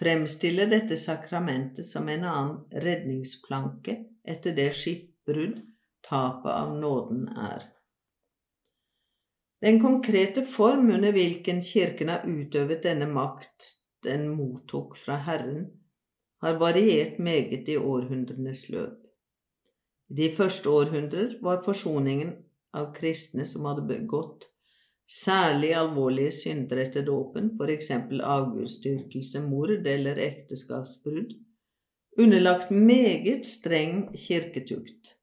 [0.00, 5.60] fremstiller dette sakramentet som en annen redningsplanke etter det skipbrudd
[6.06, 7.66] tapet av nåden er.
[9.60, 15.66] Den konkrete form under hvilken Kirken har utøvet denne makt den mottok fra Herren,
[16.40, 19.02] har variert meget i århundrenes løp.
[20.08, 22.32] I de første århundrer var forsoningen
[22.72, 24.48] av kristne som hadde begått
[25.10, 27.90] særlig alvorlige synder etter dåpen, f.eks.
[27.90, 31.34] avgudsdyrkelse, mord eller ekteskapsbrudd,
[32.18, 35.16] underlagt meget streng kirketukt.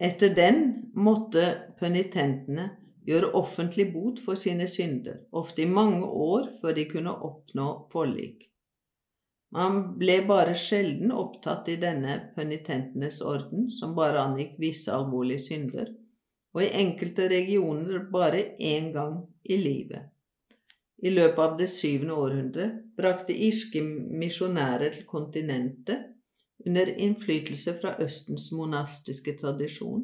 [0.00, 0.60] Etter den
[0.94, 1.44] måtte
[1.80, 2.70] penitentene
[3.08, 8.44] gjøre offentlig bot for sine synder, ofte i mange år før de kunne oppnå forlik.
[9.52, 15.88] Man ble bare sjelden opptatt i denne penitentenes orden, som bare angikk visse alvorlige synder,
[16.54, 20.08] og i enkelte regioner bare én gang i livet.
[20.98, 22.68] I løpet av det syvende århundre
[22.98, 26.08] brakte irske misjonærer til kontinentet
[26.66, 30.02] under innflytelse fra Østens monastiske tradisjon,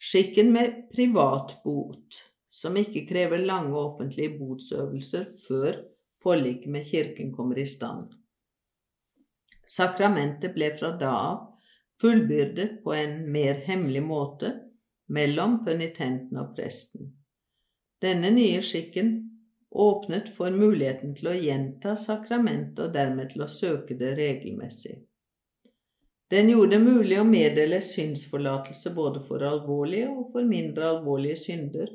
[0.00, 5.82] skikken med privatbot, som ikke krever lange offentlige botsøvelser før
[6.24, 8.08] forliket med kirken kommer i stand.
[9.66, 11.44] Sakramentet ble fra da av
[12.00, 14.52] fullbyrdet på en mer hemmelig måte
[15.06, 17.12] mellom penitenten og presten.
[18.02, 19.12] Denne nye skikken
[19.70, 24.96] åpnet for muligheten til å gjenta sakramentet og dermed til å søke det regelmessig.
[26.30, 31.92] Den gjorde det mulig å meddele synsforlatelse både for alvorlige og for mindre alvorlige synder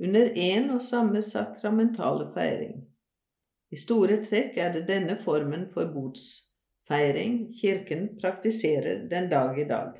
[0.00, 2.78] under én og samme sakramentale feiring.
[3.68, 9.98] I store trekk er det denne formen for botsfeiring Kirken praktiserer den dag i dag.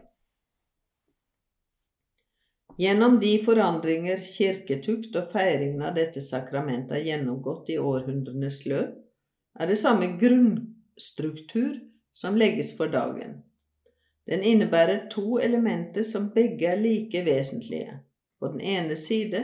[2.78, 8.93] Gjennom de forandringer kirketukt og feiringen av dette sakramentet har gjennomgått i århundrenes løp,
[9.59, 11.81] er det samme grunnstruktur
[12.15, 13.41] som legges for dagen.
[14.31, 17.99] Den innebærer to elementer som begge er like vesentlige.
[18.39, 19.43] På den ene side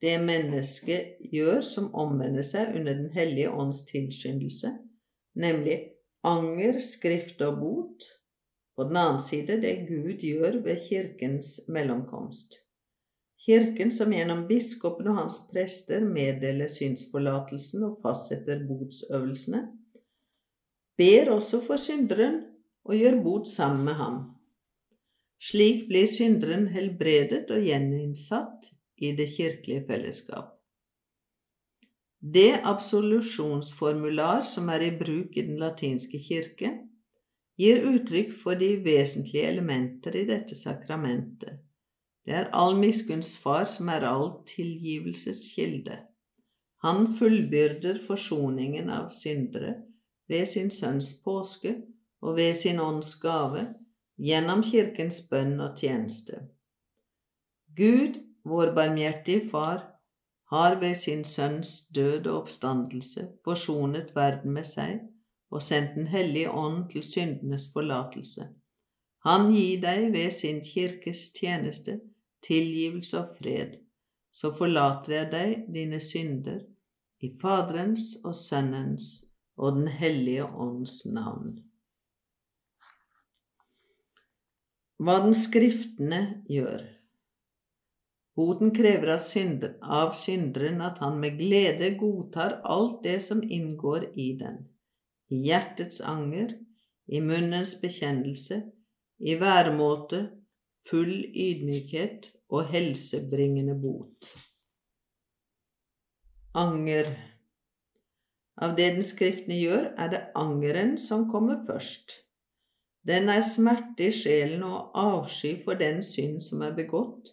[0.00, 4.70] det mennesket gjør som omvender seg under Den hellige ånds tilskyndelse,
[5.34, 5.76] nemlig
[6.24, 8.06] anger, skrift og bot.
[8.80, 12.54] På den annen side det Gud gjør ved Kirkens mellomkomst.
[13.44, 19.60] Kirken som gjennom biskopen og hans prester meddeler synsforlatelsen og fastsetter botsøvelsene,
[20.96, 22.40] ber også for synderen
[22.88, 24.18] og gjør bot sammen med ham.
[25.50, 30.54] Slik blir synderen helbredet og gjeninnsatt i det kirkelige fellesskap.
[32.16, 36.78] Det absolusjonsformular som er i bruk i Den latinske kirke,
[37.60, 41.58] gir uttrykk for de vesentlige elementer i dette sakramentet.
[42.24, 45.98] Det er all miskunns far som er all tilgivelses kilde.
[46.84, 49.74] Han fullbyrder forsoningen av syndere
[50.30, 51.74] ved sin sønns påske
[52.22, 53.66] og ved sin ånds gave,
[54.20, 56.42] gjennom kirkens bønn og tjeneste.
[57.76, 59.86] Gud, vår barmhjertige Far,
[60.50, 64.98] har ved sin Sønns død og oppstandelse forsonet verden med seg
[65.50, 68.48] og sendt Den hellige ånd til syndenes forlatelse.
[69.26, 72.00] Han gir deg ved sin kirkes tjeneste
[72.42, 73.74] tilgivelse og fred,
[74.32, 76.62] så forlater jeg deg dine synder,
[77.20, 79.10] i Faderens og Sønnens
[79.56, 81.58] og Den hellige ånds navn.
[85.00, 86.20] hva den skriftene
[86.50, 86.82] gjør.
[88.36, 94.10] Boten krever av, synder, av synderen at han med glede godtar alt det som inngår
[94.20, 94.60] i den,
[95.30, 96.52] i hjertets anger,
[97.06, 98.62] i munnens bekjennelse,
[99.20, 100.20] i væremåte,
[100.88, 104.30] full ydmykhet og helsebringende bot.
[106.54, 107.12] Anger
[108.60, 112.18] Av det den skriftene gjør, er det angeren som kommer først.
[113.06, 117.30] Den er smerte i sjelen og avsky for den synd som er begått,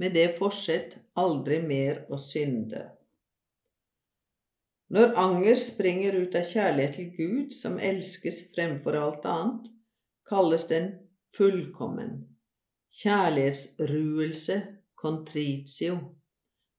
[0.00, 2.86] med det forsett aldri mer å synde.
[4.90, 9.68] Når anger springer ut av kjærlighet til Gud, som elskes fremfor alt annet,
[10.26, 10.90] kalles den
[11.36, 12.24] fullkommen.
[12.98, 14.58] Kjærlighetsruelse,
[14.98, 15.98] contritio.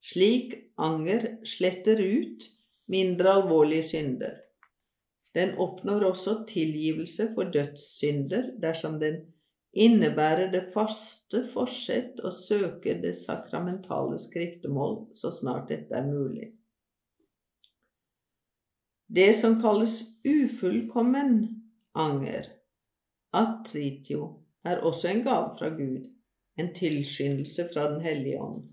[0.03, 2.49] Slik anger sletter ut
[2.91, 4.39] mindre alvorlige synder.
[5.35, 9.21] Den oppnår også tilgivelse for dødssynder dersom den
[9.71, 16.51] innebærer det faste forsett å søke det sakramentale skriftemål så snart dette er mulig.
[19.15, 21.33] Det som kalles ufullkommen
[21.99, 22.45] anger,
[23.35, 24.27] atritio,
[24.63, 26.05] er også en gave fra Gud,
[26.59, 28.69] en tilskyndelse fra Den hellige ånd.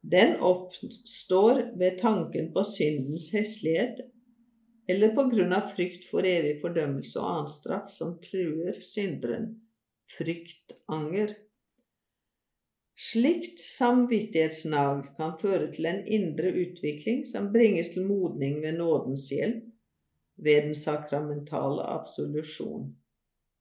[0.00, 4.00] Den oppstår ved tanken på syndens heslighet
[4.88, 9.50] eller på grunn av frykt for evig fordømmelse og annen straff som truer synderen,
[10.16, 11.34] fryktanger.
[12.98, 19.68] Slikt samvittighetsnag kan føre til en indre utvikling som bringes til modning ved nådens hjelp,
[20.38, 22.88] ved den sakramentale absolusjon.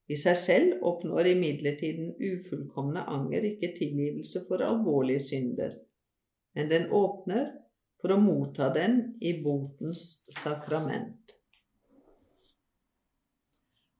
[0.09, 5.77] I seg selv oppnår imidlertid den ufullkomne anger ikke tilgivelse for alvorlige synder,
[6.57, 7.51] men den åpner
[8.01, 11.36] for å motta den i botens sakrament.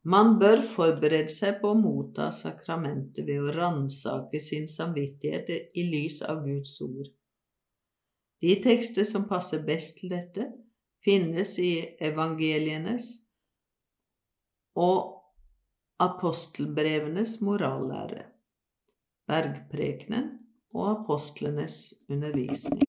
[0.08, 6.22] Man bør forberede seg på å motta sakramentet ved å ransake sin samvittighet i lys
[6.24, 7.10] av Guds ord.
[8.40, 10.48] De tekster som passer best til dette,
[11.04, 11.74] finnes i
[12.04, 13.10] evangelienes
[14.78, 15.18] og
[16.04, 18.28] apostelbrevenes morallære,
[19.28, 20.36] bergprekenen
[20.78, 22.86] og apostlenes undervisning.